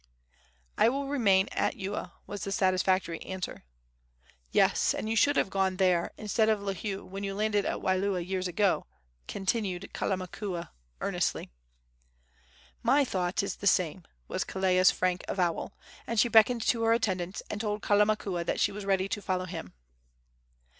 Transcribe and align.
"I 0.79 0.89
will 0.89 1.07
remain 1.07 1.47
at 1.51 1.75
Ewa," 1.75 2.13
was 2.25 2.43
the 2.43 2.51
satisfactory 2.51 3.21
answer. 3.21 3.65
"Yes, 4.49 4.95
and 4.95 5.07
you 5.07 5.15
should 5.15 5.35
have 5.35 5.51
gone 5.51 5.77
there 5.77 6.09
instead 6.17 6.49
of 6.49 6.57
to 6.57 6.65
Lihue, 6.65 7.05
when 7.07 7.23
you 7.23 7.35
landed 7.35 7.65
at 7.67 7.81
Waialua 7.83 8.21
years 8.27 8.47
ago," 8.47 8.87
continued 9.27 9.91
Kalamakua, 9.93 10.69
earnestly. 11.01 11.51
"My 12.81 13.05
thought 13.05 13.43
is 13.43 13.57
the 13.57 13.67
same," 13.67 14.03
was 14.27 14.43
Kelea's 14.43 14.89
frank 14.89 15.23
avowal; 15.27 15.71
and 16.07 16.19
she 16.19 16.29
beckoned 16.29 16.63
to 16.65 16.81
her 16.81 16.93
attendants, 16.93 17.43
and 17.51 17.61
told 17.61 17.83
Kalamakua 17.83 18.43
that 18.47 18.59
she 18.59 18.71
was 18.71 18.85
ready 18.85 19.07
to 19.07 19.21
follow 19.21 19.45
him. 19.45 19.75